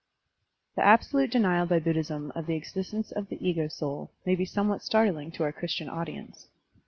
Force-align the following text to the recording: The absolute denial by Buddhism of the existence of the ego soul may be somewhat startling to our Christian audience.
The 0.75 0.83
absolute 0.83 1.29
denial 1.29 1.67
by 1.67 1.77
Buddhism 1.77 2.31
of 2.33 2.47
the 2.47 2.55
existence 2.55 3.11
of 3.11 3.29
the 3.29 3.37
ego 3.47 3.67
soul 3.67 4.09
may 4.25 4.33
be 4.33 4.45
somewhat 4.45 4.81
startling 4.81 5.29
to 5.33 5.43
our 5.43 5.51
Christian 5.53 5.89
audience. 5.89 6.47